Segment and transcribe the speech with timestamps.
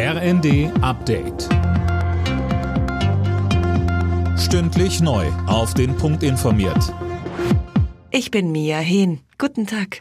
[0.00, 1.48] RND Update.
[4.38, 5.26] Stündlich neu.
[5.48, 6.94] Auf den Punkt informiert.
[8.12, 9.18] Ich bin Mia Hehn.
[9.38, 9.98] Guten Tag.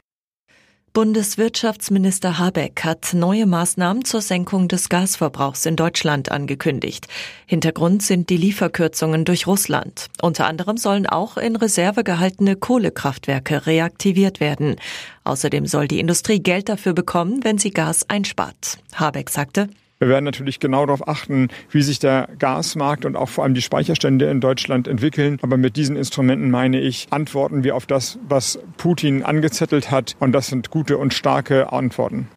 [0.93, 7.07] Bundeswirtschaftsminister Habeck hat neue Maßnahmen zur Senkung des Gasverbrauchs in Deutschland angekündigt.
[7.47, 10.09] Hintergrund sind die Lieferkürzungen durch Russland.
[10.21, 14.75] Unter anderem sollen auch in Reserve gehaltene Kohlekraftwerke reaktiviert werden.
[15.23, 18.77] Außerdem soll die Industrie Geld dafür bekommen, wenn sie Gas einspart.
[18.93, 23.43] Habeck sagte, wir werden natürlich genau darauf achten, wie sich der Gasmarkt und auch vor
[23.43, 25.39] allem die Speicherstände in Deutschland entwickeln.
[25.41, 30.15] Aber mit diesen Instrumenten meine ich, antworten wir auf das, was Putin angezettelt hat.
[30.19, 32.29] Und das sind gute und starke Antworten.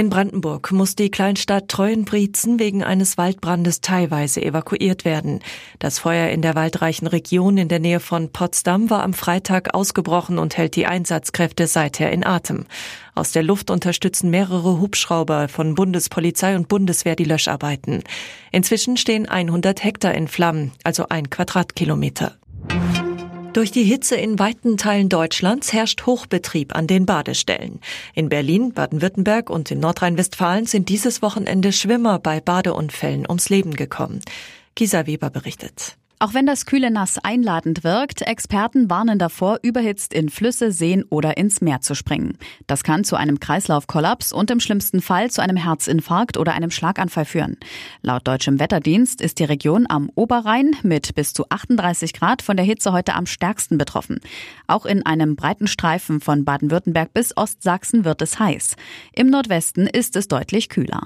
[0.00, 5.40] In Brandenburg muss die Kleinstadt Treuenbrietzen wegen eines Waldbrandes teilweise evakuiert werden.
[5.78, 10.38] Das Feuer in der waldreichen Region in der Nähe von Potsdam war am Freitag ausgebrochen
[10.38, 12.64] und hält die Einsatzkräfte seither in Atem.
[13.14, 18.02] Aus der Luft unterstützen mehrere Hubschrauber von Bundespolizei und Bundeswehr die Löscharbeiten.
[18.52, 22.39] Inzwischen stehen 100 Hektar in Flammen, also ein Quadratkilometer.
[23.52, 27.80] Durch die Hitze in weiten Teilen Deutschlands herrscht Hochbetrieb an den Badestellen.
[28.14, 34.20] In Berlin, Baden-Württemberg und in Nordrhein-Westfalen sind dieses Wochenende Schwimmer bei Badeunfällen ums Leben gekommen.
[34.76, 35.96] Gisa Weber berichtet.
[36.22, 41.38] Auch wenn das kühle Nass einladend wirkt, Experten warnen davor, überhitzt in Flüsse, Seen oder
[41.38, 42.36] ins Meer zu springen.
[42.66, 47.24] Das kann zu einem Kreislaufkollaps und im schlimmsten Fall zu einem Herzinfarkt oder einem Schlaganfall
[47.24, 47.56] führen.
[48.02, 52.66] Laut deutschem Wetterdienst ist die Region am Oberrhein mit bis zu 38 Grad von der
[52.66, 54.20] Hitze heute am stärksten betroffen.
[54.66, 58.76] Auch in einem breiten Streifen von Baden-Württemberg bis Ostsachsen wird es heiß.
[59.14, 61.00] Im Nordwesten ist es deutlich kühler.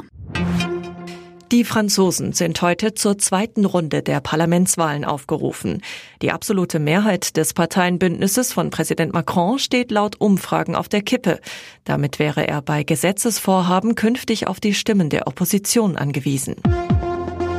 [1.55, 5.83] Die Franzosen sind heute zur zweiten Runde der Parlamentswahlen aufgerufen.
[6.21, 11.39] Die absolute Mehrheit des Parteienbündnisses von Präsident Macron steht laut Umfragen auf der Kippe.
[11.85, 16.57] Damit wäre er bei Gesetzesvorhaben künftig auf die Stimmen der Opposition angewiesen.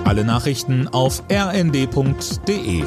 [0.03, 2.83] Alle Nachrichten auf rnd.de